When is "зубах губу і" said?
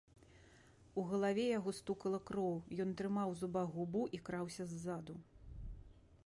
3.43-4.23